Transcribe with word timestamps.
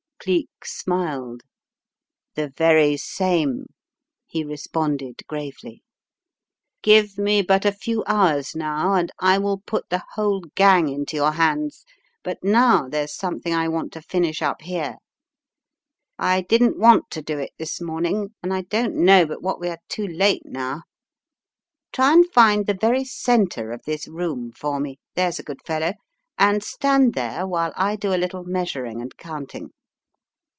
"Cleek 0.21 0.63
smiled. 0.65 1.41
"The 2.35 2.53
very 2.55 2.95
same," 2.95 3.65
he 4.27 4.43
responded, 4.43 5.21
gravely. 5.25 5.81
"Give 6.83 7.17
me 7.17 7.41
but 7.41 7.65
a 7.65 7.71
few 7.71 8.03
hours 8.05 8.55
now, 8.55 8.93
and 8.93 9.11
I 9.17 9.39
will 9.39 9.61
put 9.65 9.89
the 9.89 10.03
whole 10.13 10.41
gang 10.53 10.89
into 10.89 11.15
your 11.15 11.31
hands, 11.31 11.85
but 12.21 12.37
now 12.43 12.87
there's 12.87 13.15
something 13.15 13.51
I 13.51 13.67
want 13.67 13.91
to 13.93 14.01
finish 14.03 14.43
up 14.43 14.61
here. 14.61 14.97
I 16.19 16.41
didn't 16.41 16.77
want 16.77 17.09
to 17.09 17.23
do 17.23 17.39
it 17.39 17.53
this 17.57 17.81
morning, 17.81 18.35
and 18.43 18.53
I 18.53 18.61
don't 18.61 18.97
know 18.97 19.25
but 19.25 19.41
what 19.41 19.59
we 19.59 19.69
are 19.69 19.81
too 19.89 20.05
late 20.07 20.43
now. 20.45 20.83
Try 21.91 22.13
and 22.13 22.31
find 22.31 22.67
the 22.67 22.77
very 22.79 23.05
centre 23.05 23.71
of 23.71 23.81
this 23.87 24.07
room 24.07 24.51
for 24.51 24.79
me, 24.79 24.99
there's 25.15 25.39
a 25.39 25.43
good 25.43 25.63
fellow, 25.65 25.93
and 26.37 26.63
stand 26.63 27.15
there 27.15 27.47
while 27.47 27.73
I 27.75 27.95
do 27.95 28.13
a 28.13 28.21
little 28.21 28.43
measuring 28.43 29.01
and 29.01 29.17
counting." 29.17 29.71